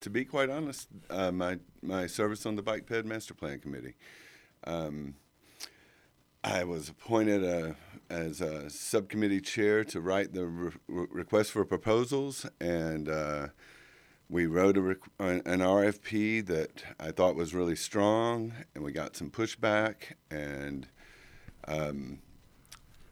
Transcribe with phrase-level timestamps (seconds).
[0.00, 3.94] to be quite honest, uh, my my service on the Bike Ped Master Plan Committee.
[4.64, 5.14] Um,
[6.42, 7.74] I was appointed uh,
[8.08, 13.48] as a subcommittee chair to write the re- request for proposals, and uh,
[14.30, 19.30] we wrote a an RFP that I thought was really strong, and we got some
[19.30, 20.88] pushback, and
[21.68, 22.20] um,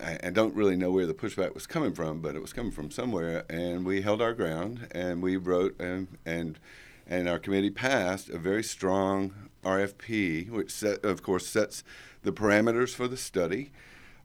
[0.01, 2.91] I, don't really know where the pushback was coming from, but it was coming from
[2.91, 6.59] somewhere, and we held our ground, and we wrote and and
[7.07, 9.33] and our committee passed a very strong
[9.65, 11.83] RFP, which set, of course sets
[12.23, 13.71] the parameters for the study.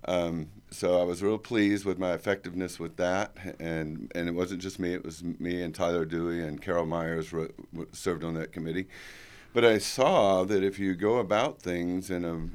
[0.06, 4.62] Um, so I was real pleased with my effectiveness with that, and and it wasn't
[4.62, 7.56] just me; it was me and Tyler Dewey and Carol Myers wrote,
[7.94, 8.88] served on that committee.
[9.54, 12.50] But I saw that if you go about things in a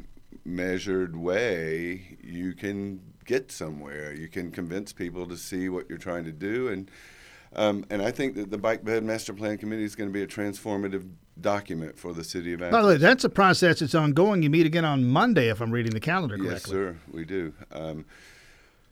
[0.48, 4.14] measured way, you can get somewhere.
[4.14, 6.90] You can convince people to see what you're trying to do, and
[7.54, 10.22] um, and I think that the Bike Ped Master Plan Committee is going to be
[10.22, 11.08] a transformative
[11.40, 12.72] document for the city of Athens.
[12.72, 14.42] By the way, that's a process that's ongoing.
[14.42, 16.52] You meet again on Monday, if I'm reading the calendar correctly.
[16.52, 17.54] Yes, sir, we do.
[17.72, 18.04] Um,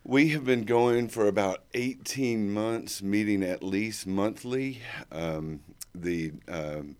[0.05, 4.81] we have been going for about 18 months, meeting at least monthly.
[5.11, 5.61] Um,
[5.95, 6.97] the um,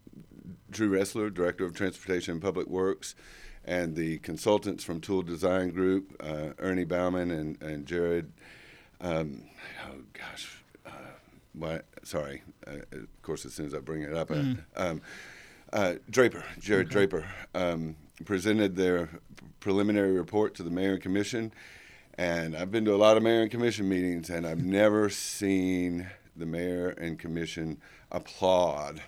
[0.71, 3.15] Drew Raessler, Director of Transportation and Public Works,
[3.67, 8.33] and the consultants from Toole Design Group, uh, Ernie Bauman and, and Jared.
[9.01, 9.43] Um,
[9.87, 10.91] oh gosh, uh,
[11.53, 11.85] what?
[12.05, 12.43] Sorry.
[12.67, 14.59] Uh, of course, as soon as I bring it up, mm.
[14.77, 15.03] um,
[15.73, 16.93] uh, Draper, Jared okay.
[16.93, 19.11] Draper, um, presented their
[19.59, 21.53] preliminary report to the mayor and commission.
[22.19, 26.07] And I've been to a lot of mayor and commission meetings, and I've never seen
[26.35, 27.79] the mayor and commission
[28.11, 29.03] applaud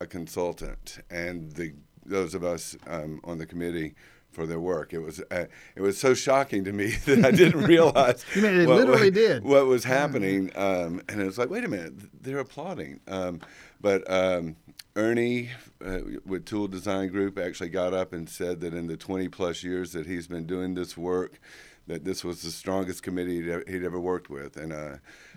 [0.00, 1.74] a consultant and the
[2.08, 3.94] those of us um, on the committee
[4.30, 4.92] for their work.
[4.92, 8.24] It was uh, it was so shocking to me that I didn't realize.
[8.34, 11.50] you mean it what, literally what, did what was happening, um, and it was like,
[11.50, 13.00] wait a minute, they're applauding.
[13.08, 13.40] Um,
[13.80, 14.56] but um,
[14.96, 15.50] Ernie
[15.84, 19.62] uh, with Toole Design Group actually got up and said that in the 20 plus
[19.62, 21.40] years that he's been doing this work,
[21.86, 24.96] that this was the strongest committee he'd, ever worked with, and uh,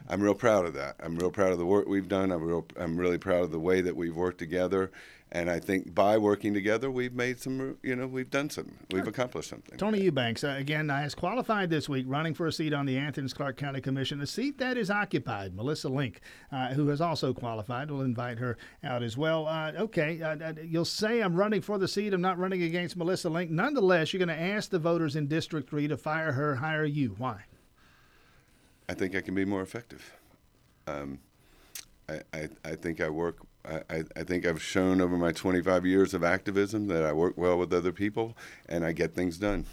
[0.10, 0.96] I'm real proud of that.
[1.00, 2.32] I'm real proud of the work we've done.
[2.32, 4.92] I'm real, I'm really proud of the way that we've worked together,
[5.34, 9.08] and I think by working together, we've made some, you know, we've done some, we've
[9.08, 9.78] accomplished something.
[9.78, 13.34] Tony Eubanks, uh, again, has qualified this week, running for a seat on the Athens
[13.34, 15.56] Clarke County Commission, a seat that is occupied.
[15.56, 16.20] Melissa Link,
[16.52, 19.48] uh, who has also qualified, we'll invite her out as well.
[19.48, 22.14] Uh, okay, uh, uh, you'll say I'm running for the seat.
[22.14, 23.50] I'm not running against Melissa Link.
[23.50, 27.16] Nonetheless, you're going to ask the voters in District 3 to fire her, hire you.
[27.18, 27.46] Why?
[28.90, 30.14] I think I can be more effective.
[30.88, 31.20] Um,
[32.10, 36.14] I, I, I think I work I, I think I've shown over my 25 years
[36.14, 38.36] of activism that I work well with other people
[38.68, 39.66] and I get things done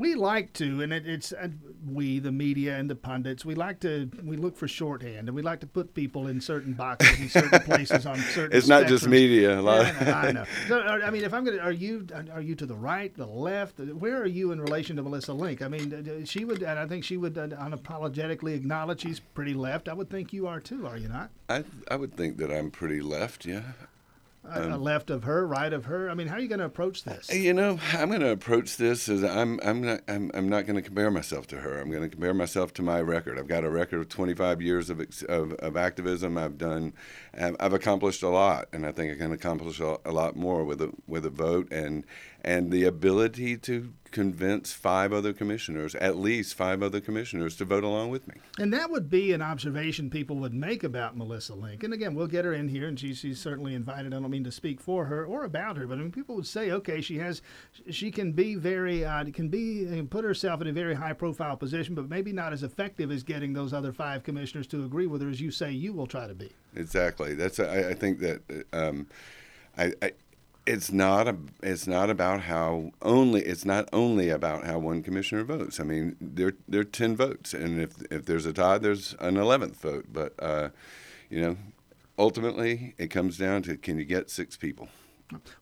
[0.00, 1.48] we like to, and it, it's uh,
[1.86, 5.42] we, the media and the pundits, we like to we look for shorthand, and we
[5.42, 8.56] like to put people in certain boxes in certain places on certain.
[8.56, 9.60] It's not just media.
[9.60, 9.86] A lot.
[9.86, 10.12] Yeah, I know.
[10.12, 10.44] I, know.
[10.68, 13.26] So, I mean, if I'm going to, are you are you to the right, the
[13.26, 13.78] left?
[13.78, 15.60] Where are you in relation to Melissa Link?
[15.60, 19.88] I mean, she would, and I think she would uh, unapologetically acknowledge she's pretty left.
[19.88, 21.30] I would think you are too, are you not?
[21.48, 23.44] I I would think that I'm pretty left.
[23.44, 23.62] Yeah.
[24.42, 26.10] Um, left of her, right of her.
[26.10, 27.32] I mean, how are you going to approach this?
[27.32, 30.76] You know, I'm going to approach this as I'm I'm not I'm, I'm not going
[30.76, 31.78] to compare myself to her.
[31.78, 33.38] I'm going to compare myself to my record.
[33.38, 36.38] I've got a record of 25 years of of, of activism.
[36.38, 36.94] I've done,
[37.38, 40.80] I've accomplished a lot, and I think I can accomplish a, a lot more with
[40.80, 42.06] a with a vote and
[42.42, 47.84] and the ability to convince five other commissioners, at least five other commissioners, to vote
[47.84, 48.34] along with me.
[48.58, 51.82] And that would be an observation people would make about Melissa Link.
[51.82, 54.12] And again, we'll get her in here, and she, she's certainly invited.
[54.12, 56.46] I don't mean to speak for her or about her, but I mean, people would
[56.46, 57.42] say, okay, she has,
[57.90, 61.56] she can be very, uh, can be, can put herself in a very high profile
[61.56, 65.22] position, but maybe not as effective as getting those other five commissioners to agree with
[65.22, 66.50] her as you say you will try to be.
[66.76, 67.34] Exactly.
[67.34, 68.64] That's I, I think that.
[68.72, 69.06] Um,
[69.78, 70.12] I, I,
[70.70, 75.42] it's not a, it's not about how only it's not only about how one commissioner
[75.42, 75.80] votes.
[75.80, 79.36] I mean, there there are ten votes, and if if there's a tie, there's an
[79.36, 80.06] eleventh vote.
[80.12, 80.68] But uh,
[81.28, 81.56] you know,
[82.18, 84.88] ultimately, it comes down to can you get six people.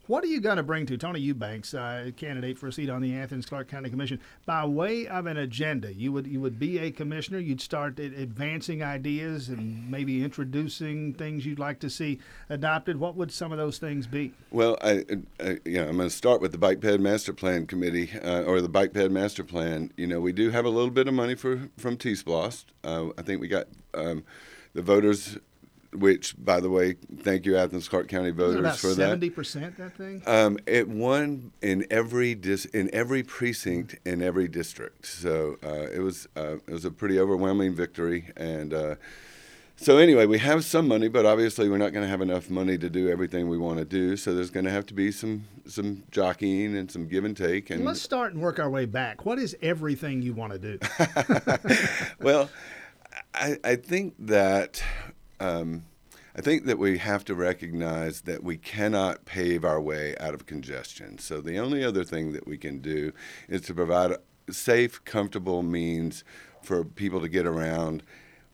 [0.06, 3.02] What are you going to bring to Tony Eubanks, uh, candidate for a seat on
[3.02, 5.92] the Athens Clarke County Commission, by way of an agenda?
[5.92, 7.38] You would you would be a commissioner.
[7.38, 12.18] You'd start advancing ideas and maybe introducing things you'd like to see
[12.48, 12.98] adopted.
[12.98, 14.32] What would some of those things be?
[14.50, 15.04] Well, I,
[15.40, 18.42] I you know I'm going to start with the Bike Ped Master Plan Committee uh,
[18.42, 19.92] or the Bike Ped Master Plan.
[19.96, 22.66] You know we do have a little bit of money for from T-SPLOST.
[22.84, 23.66] Uh, I think we got.
[23.94, 24.24] Um,
[24.74, 25.38] the voters
[25.92, 28.96] which, by the way, thank you, Athens Clarke County voters for 70%, that.
[28.96, 30.22] Seventy percent, that thing.
[30.26, 35.06] Um, it won in every dis- in every precinct in every district.
[35.06, 38.94] So uh, it was uh, it was a pretty overwhelming victory, and uh,
[39.80, 42.76] so anyway, we have some money, but obviously we're not going to have enough money
[42.78, 44.16] to do everything we want to do.
[44.16, 47.70] So there's going to have to be some some jockeying and some give and take.
[47.70, 49.24] And let's start and work our way back.
[49.24, 50.78] What is everything you want to do?
[52.20, 52.50] well,
[53.34, 54.82] I, I think that
[55.40, 55.84] um,
[56.36, 60.46] I think that we have to recognize that we cannot pave our way out of
[60.46, 61.18] congestion.
[61.18, 63.12] So the only other thing that we can do
[63.48, 66.22] is to provide a safe, comfortable means
[66.62, 68.02] for people to get around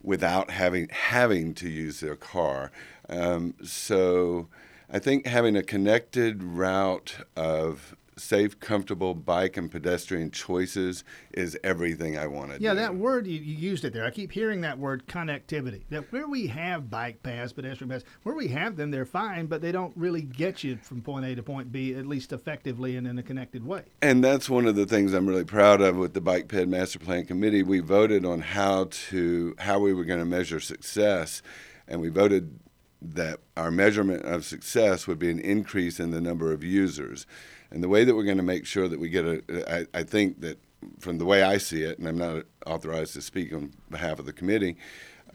[0.03, 2.71] without having having to use their car.
[3.09, 4.49] Um, so
[4.91, 12.17] I think having a connected route of safe, comfortable bike and pedestrian choices is everything
[12.17, 12.81] I want to yeah, do.
[12.81, 14.05] that word you, you used it there.
[14.05, 15.83] I keep hearing that word connectivity.
[15.91, 19.61] That where we have bike paths, pedestrian paths, where we have them, they're fine, but
[19.61, 23.07] they don't really get you from point A to point B at least effectively and
[23.07, 23.83] in a connected way.
[24.03, 26.99] And that's one of the things I'm really proud of with the Bike Ped Master
[26.99, 27.63] Plan Committee.
[27.63, 31.43] We voted on how to how we were going to measure success,
[31.89, 32.61] and we voted
[33.05, 37.27] that our measurement of success would be an increase in the number of users.
[37.75, 40.03] And the way that we're going to make sure that we get a, I, I
[40.05, 40.61] think that
[41.01, 44.27] from the way I see it, and I'm not authorized to speak on behalf of
[44.27, 44.77] the committee,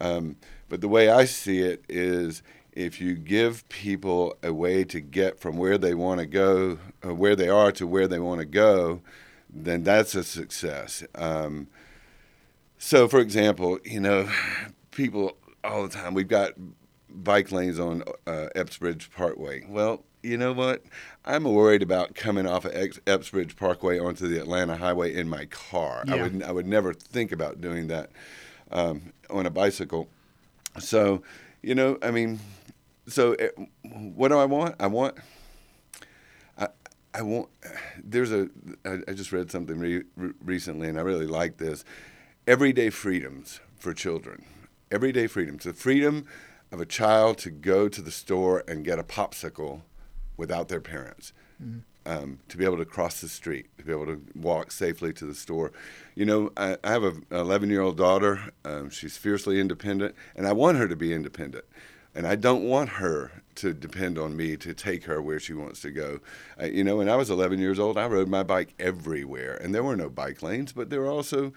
[0.00, 0.36] um,
[0.70, 2.42] but the way I see it is
[2.72, 7.14] if you give people a way to get from where they want to go, uh,
[7.14, 9.02] where they are to where they want to go,
[9.50, 11.04] then that's a success.
[11.16, 11.68] Um,
[12.78, 14.30] so, for example, you know,
[14.92, 16.52] people all the time, we've got
[17.10, 18.78] bike lanes on uh, Epps
[19.14, 19.66] Parkway.
[19.68, 20.82] Well, you know what?
[21.24, 22.74] I'm worried about coming off of
[23.06, 26.04] Epps Parkway onto the Atlanta Highway in my car.
[26.06, 26.14] Yeah.
[26.14, 28.10] I would I would never think about doing that
[28.70, 30.08] um, on a bicycle.
[30.78, 31.22] So,
[31.62, 32.40] you know, I mean,
[33.08, 34.76] so it, what do I want?
[34.78, 35.16] I want.
[36.58, 36.68] I,
[37.14, 37.48] I want.
[38.02, 38.48] There's a.
[38.84, 41.84] I, I just read something re, re, recently, and I really like this.
[42.46, 44.44] Everyday freedoms for children.
[44.90, 45.64] Everyday freedoms.
[45.64, 46.26] The freedom
[46.72, 49.82] of a child to go to the store and get a popsicle
[50.40, 51.32] without their parents.
[51.62, 51.80] Mm-hmm.
[52.06, 55.26] Um, to be able to cross the street, to be able to walk safely to
[55.26, 55.70] the store.
[56.14, 58.50] You know, I, I have an 11 year old daughter.
[58.64, 61.66] Um, she's fiercely independent, and I want her to be independent.
[62.14, 65.82] And I don't want her to depend on me to take her where she wants
[65.82, 66.20] to go.
[66.60, 69.74] Uh, you know, when I was 11 years old, I rode my bike everywhere, and
[69.74, 71.52] there were no bike lanes, but there were also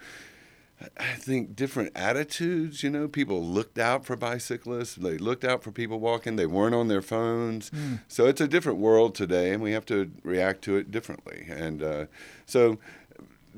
[0.98, 2.82] I think different attitudes.
[2.82, 4.96] You know, people looked out for bicyclists.
[4.96, 6.36] They looked out for people walking.
[6.36, 7.70] They weren't on their phones.
[7.70, 8.00] Mm.
[8.08, 11.46] So it's a different world today, and we have to react to it differently.
[11.48, 12.06] And uh,
[12.44, 12.78] so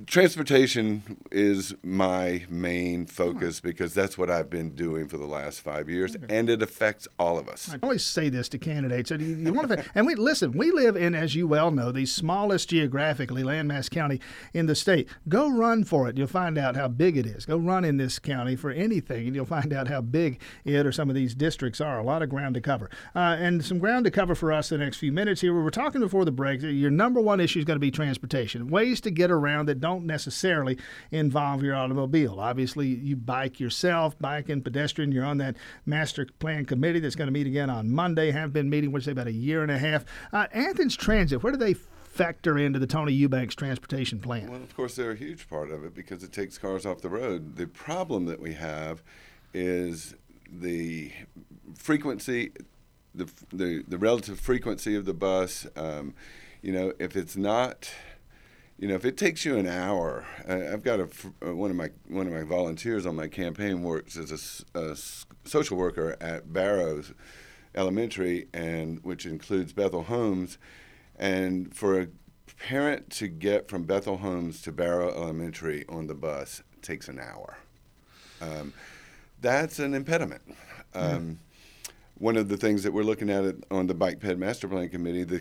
[0.06, 3.06] transportation is my main hmm.
[3.06, 6.24] focus because that's what I've been doing for the last five years, hmm.
[6.28, 7.72] and it affects all of us.
[7.72, 9.10] I always say this to candidates.
[9.10, 10.52] Uh, you, you want to, and we listen.
[10.52, 14.20] We live in, as you well know, the smallest geographically landmass county
[14.52, 15.08] in the state.
[15.28, 16.18] Go run for it.
[16.18, 17.46] You'll find out how big it is.
[17.46, 20.92] Go run in this county for anything, and you'll find out how big it or
[20.92, 21.98] some of these districts are.
[21.98, 24.78] A lot of ground to cover, uh, and some ground to cover for us the
[24.78, 25.54] next few minutes here.
[25.54, 26.60] We were talking before the break.
[26.62, 30.04] Your number one issue is going to be transportation, ways to get around that don't
[30.04, 30.76] necessarily
[31.12, 32.40] involve your automobile.
[32.40, 35.12] Obviously, you bike yourself, bike and pedestrian.
[35.12, 38.32] You're on that master plan committee that's going to meet again on Monday.
[38.32, 40.04] Have been meeting, which say about a year and a half.
[40.32, 44.50] Uh, Athens Transit, where do they factor into the Tony Eubanks transportation plan?
[44.50, 47.08] Well, of course, they're a huge part of it because it takes cars off the
[47.08, 47.54] road.
[47.54, 49.04] The problem that we have
[49.54, 50.16] is
[50.50, 51.12] the
[51.78, 52.50] frequency,
[53.14, 55.64] the the, the relative frequency of the bus.
[55.76, 56.14] Um,
[56.60, 57.88] you know, if it's not
[58.78, 61.08] you know, if it takes you an hour, I've got a,
[61.44, 64.96] uh, one of my one of my volunteers on my campaign works as a, a
[65.48, 67.12] social worker at Barrows
[67.74, 70.58] Elementary, and which includes Bethel Homes,
[71.18, 72.08] and for a
[72.58, 77.58] parent to get from Bethel Homes to Barrow Elementary on the bus takes an hour.
[78.40, 78.72] Um,
[79.40, 80.42] that's an impediment.
[80.94, 81.38] Um,
[82.18, 85.24] one of the things that we're looking at on the Bike Ped Master Plan Committee,
[85.24, 85.38] the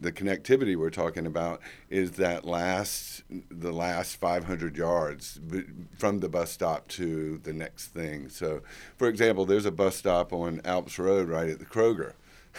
[0.00, 5.40] the connectivity we're talking about is that last the last 500 yards
[5.96, 8.28] from the bus stop to the next thing.
[8.28, 8.62] So,
[8.96, 12.12] for example, there's a bus stop on Alps Road right at the Kroger.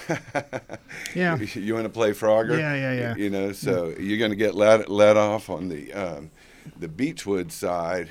[1.16, 1.38] yeah.
[1.38, 2.58] You want to play Frogger?
[2.58, 3.16] Yeah, yeah, yeah.
[3.16, 4.00] You know, so yeah.
[4.00, 5.94] you're going to get let let off on the.
[5.94, 6.32] Um,
[6.78, 8.10] the Beechwood side,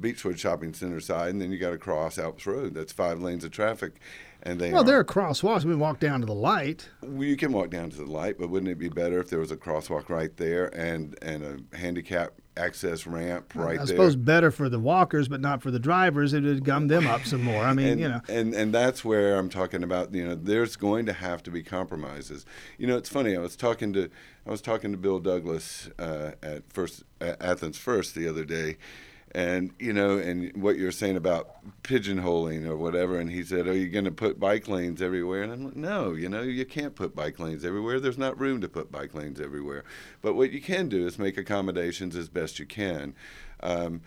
[0.00, 2.74] Beechwood Shopping Center side, and then you got to cross Alps Road.
[2.74, 3.94] That's five lanes of traffic,
[4.42, 5.64] and they well, there are crosswalks.
[5.64, 6.88] We walk down to the light.
[7.02, 9.40] Well, you can walk down to the light, but wouldn't it be better if there
[9.40, 13.82] was a crosswalk right there and and a handicap access ramp right there?
[13.82, 16.32] I suppose better for the walkers, but not for the drivers.
[16.32, 17.62] It would gum them up some more.
[17.62, 20.14] I mean, and, you know, and and that's where I'm talking about.
[20.14, 22.44] You know, there's going to have to be compromises.
[22.78, 23.36] You know, it's funny.
[23.36, 24.10] I was talking to
[24.46, 28.76] I was talking to Bill Douglas uh, at first at Athens First the other day
[29.32, 33.18] and you know, and what you're saying about pigeonholing or whatever.
[33.18, 36.12] And he said, "Are you going to put bike lanes everywhere?" And I'm like, "No,
[36.12, 38.00] you know, you can't put bike lanes everywhere.
[38.00, 39.84] There's not room to put bike lanes everywhere.
[40.22, 43.14] But what you can do is make accommodations as best you can,
[43.62, 44.02] um,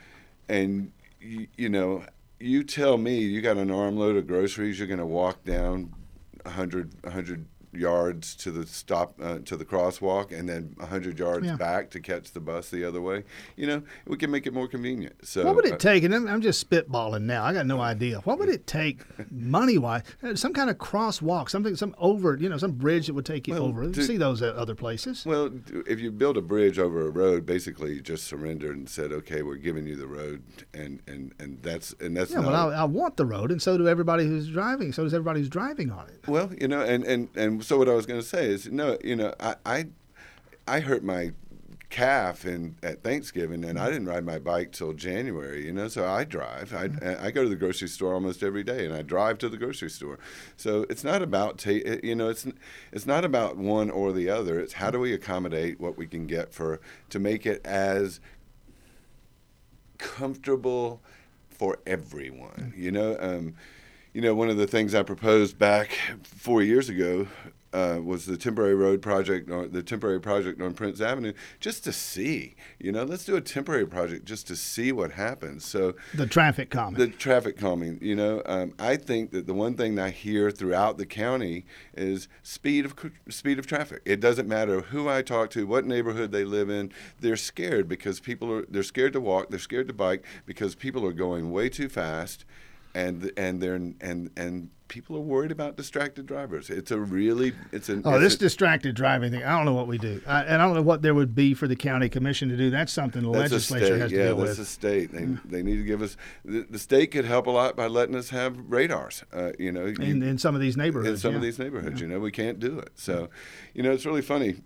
[0.49, 2.05] and you, you know."
[2.39, 4.77] You tell me you got an armload of groceries.
[4.77, 5.93] You're going to walk down
[6.43, 11.55] 100, 100 yards to the stop uh, to the crosswalk and then 100 yards Yeah.
[11.55, 13.23] back to catch the bus the other way
[13.55, 16.03] you know we can make it more convenient so What would uh, it take?
[16.03, 17.43] And I'm, just spitballing now.
[17.45, 18.19] I got no idea.
[18.19, 18.99] What would it take,
[19.31, 20.03] money wise?
[20.35, 23.53] Some kind of crosswalk, something, some over, you know, some bridge that would take you
[23.53, 23.83] Well, over.
[23.85, 25.25] You see those at other places.
[25.25, 25.49] well,
[25.87, 29.41] if you build a bridge over a road, basically you just surrendered and said, "Okay,
[29.41, 32.83] we're giving you the road," and and and that's and that's Yeah, well, I, I
[32.83, 34.91] want the road, and so do everybody who's driving.
[34.91, 36.27] So does everybody who's driving on it.
[36.27, 38.97] Well, you know, and and and so what I was going to say is, no,
[39.03, 39.85] you know, I I,
[40.67, 41.31] I hurt my
[41.89, 45.65] calf in at Thanksgiving, and I didn't ride my bike till January.
[45.65, 46.73] You know, so I drive.
[46.73, 49.57] I I go to the grocery store almost every day, and I drive to the
[49.57, 50.17] grocery store.
[50.57, 52.47] So it's not about ta- you know, it's
[52.91, 54.59] it's not about one or the other.
[54.59, 58.19] It's how do we accommodate what we can get for to make it as
[59.99, 60.99] comfortable
[61.47, 62.73] for everyone.
[62.75, 63.55] You know, um,
[64.13, 65.91] you know, one of the things I proposed back
[66.23, 67.27] four years ago
[67.73, 71.91] uh, was the temporary road project, or the temporary project on Prince Avenue, just to
[71.91, 72.53] see.
[72.77, 75.65] You know, let's do a temporary project just to see what happens.
[75.65, 76.99] So The traffic calming.
[76.99, 77.97] the traffic calming.
[77.99, 81.65] You know, um, I think that the one thing that I hear throughout the county
[81.95, 82.93] is speed of
[83.29, 84.03] speed of traffic.
[84.05, 86.91] It doesn't matter who I talk to, what neighborhood they live in.
[87.21, 88.65] They're scared because people are.
[88.69, 89.49] They're scared to walk.
[89.49, 92.45] They're scared to bike because people are going way too fast,
[92.95, 96.69] and and they're and and people are worried about distracted drivers.
[96.69, 99.43] It's a really it's an Oh, it's this a- distracted driving thing.
[99.43, 100.21] I don't know what we do.
[100.27, 102.69] I, and I don't know what there would be for the county commission to do.
[102.69, 103.99] That's something the That's legislature state.
[103.99, 104.43] has to deal with.
[104.45, 105.11] yeah, that's a state.
[105.11, 106.15] They, they need to give us.
[106.45, 109.23] The, the state could help a lot by letting us have radars.
[109.33, 111.09] Uh, you know, you- in, in some of these neighborhoods.
[111.09, 111.99] in some of these neighborhoods.
[111.99, 112.91] You know, we can't do it.
[112.95, 113.29] So,
[113.73, 114.57] you know, it's really funny.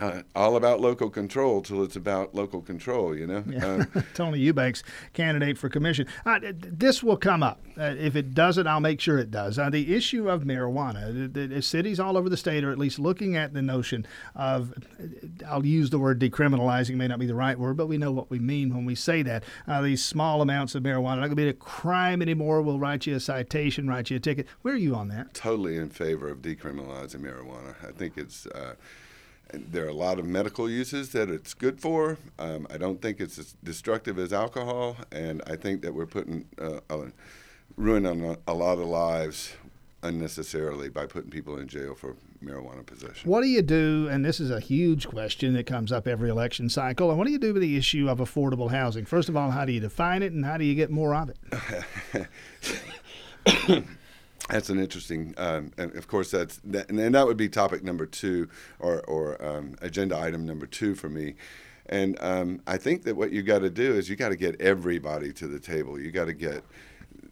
[0.00, 3.16] Uh, all about local control till it's about local control.
[3.16, 3.44] You know.
[3.48, 3.64] Yeah.
[3.64, 6.06] Um, Tony Eubanks, candidate for commission.
[6.24, 7.60] Uh, this will come up.
[7.78, 9.58] Uh, if it doesn't, I'll make sure it does.
[9.58, 11.32] Uh, the issue of marijuana.
[11.32, 14.72] The, the cities all over the state are at least looking at the notion of,
[15.46, 18.30] I'll use the word decriminalizing, may not be the right word, but we know what
[18.30, 19.44] we mean when we say that.
[19.66, 22.62] Uh, these small amounts of marijuana, not going to be a crime anymore.
[22.62, 24.46] We'll write you a citation, write you a ticket.
[24.62, 25.34] Where are you on that?
[25.34, 27.74] totally in favor of decriminalizing marijuana.
[27.86, 28.46] I think it's.
[29.52, 32.18] Uh, there are a lot of medical uses that it's good for.
[32.38, 36.46] Um, I don't think it's as destructive as alcohol, and I think that we're putting
[36.60, 37.06] uh, a
[37.76, 39.52] ruin on a, a lot of lives
[40.02, 42.14] unnecessarily by putting people in jail for
[42.44, 43.28] marijuana possession.
[43.28, 44.08] What do you do?
[44.08, 47.08] And this is a huge question that comes up every election cycle.
[47.08, 49.04] And what do you do with the issue of affordable housing?
[49.04, 51.30] First of all, how do you define it, and how do you get more of
[51.30, 52.28] it?
[54.48, 57.84] That's an interesting, um, and of course, that's that, and, and that would be topic
[57.84, 61.34] number two, or or um, agenda item number two for me.
[61.86, 64.60] And um, I think that what you got to do is you got to get
[64.60, 65.98] everybody to the table.
[66.00, 66.62] You got to get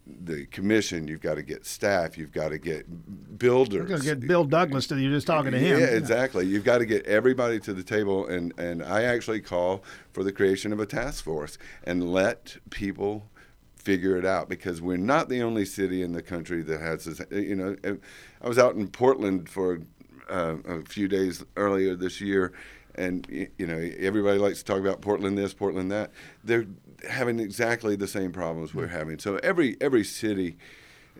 [0.06, 1.08] the commission.
[1.08, 2.16] You've got to get staff.
[2.16, 3.80] You've got to get builders.
[3.80, 5.80] We're going to get Bill Douglas to you're just talking to him.
[5.80, 6.46] Yeah, exactly.
[6.46, 9.82] You've got to get everybody to the table, and, and I actually call
[10.12, 13.28] for the creation of a task force and let people
[13.87, 17.21] figure it out because we're not the only city in the country that has this.
[17.21, 17.93] Uh, you know, uh,
[18.43, 19.81] I was out in Portland for
[20.28, 22.52] uh, a few days earlier this year,
[22.97, 26.11] and you know everybody likes to talk about Portland this, Portland that.
[26.43, 26.66] They're
[27.09, 28.97] having exactly the same problems we're hmm.
[28.97, 29.19] having.
[29.21, 30.57] So every every city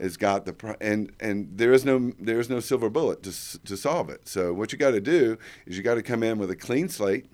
[0.01, 3.61] has got the pro- and and there is no there is no silver bullet to
[3.61, 4.27] to solve it.
[4.27, 6.89] So what you got to do is you got to come in with a clean
[6.89, 7.27] slate,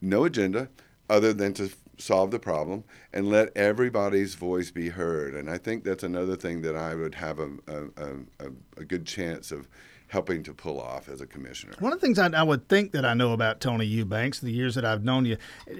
[0.00, 0.70] no agenda
[1.10, 5.34] other than to solve the problem and let everybody's voice be heard.
[5.34, 8.06] And I think that's another thing that I would have a a,
[8.40, 8.46] a,
[8.78, 9.68] a, good chance of
[10.08, 11.72] helping to pull off as a commissioner.
[11.80, 14.52] One of the things I, I would think that I know about Tony Eubanks, the
[14.52, 15.36] years that I've known you,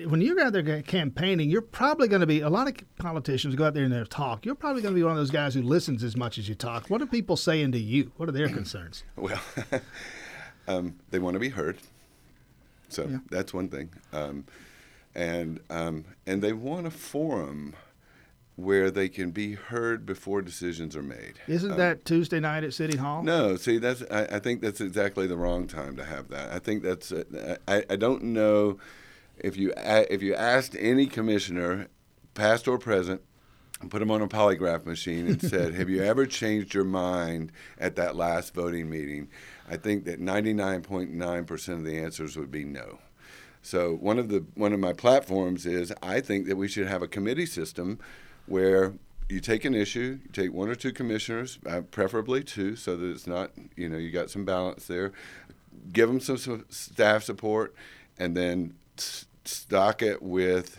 [0.08, 3.66] when you're out there campaigning, you're probably going to be a lot of politicians go
[3.66, 4.44] out there and they talk.
[4.44, 6.54] You're probably going to be one of those guys who listens as much as you
[6.54, 6.88] talk.
[6.90, 8.12] What are people saying to you?
[8.16, 9.04] What are their concerns?
[9.16, 9.40] Well,
[10.68, 11.78] um, they want to be heard.
[12.88, 13.18] So Yeah.
[13.30, 13.90] that's one thing.
[14.12, 14.44] Um,
[15.14, 17.74] and um, and they want a forum
[18.56, 21.34] where they can be heard before decisions are made.
[21.48, 23.22] Isn't Um, that Tuesday night at City Hall?
[23.24, 26.52] No, see, that's I, I think that's exactly the wrong time to have that.
[26.52, 28.78] I think that's uh, I, I don't know
[29.38, 31.88] if you if you asked any commissioner,
[32.34, 33.22] past or present,
[33.80, 37.50] and put them on a polygraph machine and said, "Have you ever changed your mind
[37.76, 39.28] at that last voting meeting?"
[39.68, 42.98] I think that 99.9% of the answers would be no.
[43.64, 47.00] So one of the one of my platforms is I think that we should have
[47.00, 47.98] a committee system
[48.44, 48.92] where
[49.30, 53.06] you take an issue, you take one or two commissioners, uh, preferably two, so that
[53.06, 55.12] it's not you know you got some balance there.
[55.90, 57.74] Give them some, some staff support,
[58.18, 58.74] and then
[59.44, 60.78] stock it with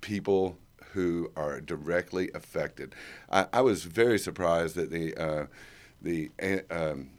[0.00, 0.58] people
[0.92, 2.94] who are directly affected.
[3.28, 5.46] I, I was very surprised that the uh,
[6.00, 7.10] the uh, um,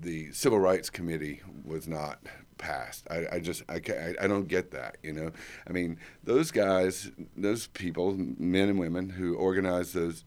[0.00, 2.20] the Civil Rights Committee was not
[2.58, 3.06] passed.
[3.10, 4.96] I, I just I, can't, I, I don't get that.
[5.02, 5.30] You know,
[5.68, 10.24] I mean those guys, those people, men and women who organize those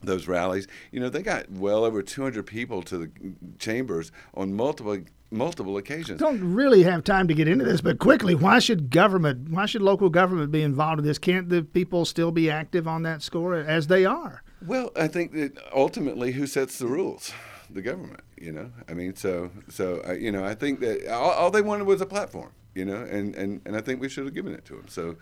[0.00, 3.10] those rallies, you know, they got well over 200 people to the
[3.58, 4.98] chambers on multiple
[5.30, 6.20] multiple occasions.
[6.20, 9.82] Don't really have time to get into this, but quickly, why should government, why should
[9.82, 11.18] local government be involved in this?
[11.18, 14.42] Can't the people still be active on that score as they are?
[14.64, 17.32] Well, I think that ultimately, who sets the rules?
[17.70, 18.20] The government.
[18.36, 21.62] You know, I mean, so so uh, you know, I think that all, all, they
[21.62, 22.52] wanted was a platform.
[22.74, 24.88] You know, and and and I think we should have given it to them.
[24.88, 25.16] So.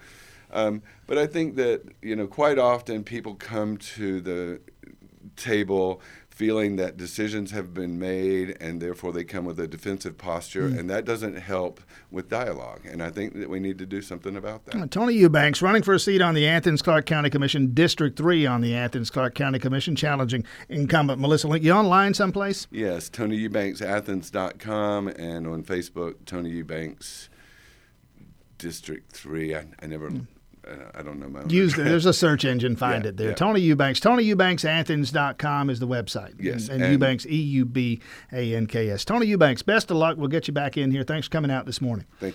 [0.52, 4.60] Um, but I think that you know quite often people come to the
[5.34, 6.00] table
[6.36, 10.78] feeling that decisions have been made and therefore they come with a defensive posture mm.
[10.78, 12.84] and that doesn't help with dialogue.
[12.84, 14.90] And i think that we need to do something about that.
[14.90, 18.60] Tony eubanks running for a seat on the Athens Clarke county commission district 3 on
[18.60, 21.64] the Athens Clarke county commission challenging incumbent melissa link.
[21.64, 22.66] You online someplace?
[22.70, 27.30] Yes tonyeubanksathens.com and on facebook tony eubanks
[28.58, 30.26] district 3 i, I never mm.
[30.94, 31.50] I don't know my own.
[31.50, 32.76] Use there's a search engine.
[32.76, 33.28] Find yeah, it there.
[33.28, 33.34] Yeah.
[33.34, 34.00] Tony Eubanks.
[34.00, 36.34] TonyEubanksAthens.com is the website.
[36.40, 36.64] Yes.
[36.64, 38.00] And, and, and Eubanks, E U B
[38.32, 39.04] A N K S.
[39.04, 40.16] Tony Eubanks, best of luck.
[40.16, 41.04] We'll get you back in here.
[41.04, 42.06] Thanks for coming out this morning.
[42.20, 42.34] Thank you.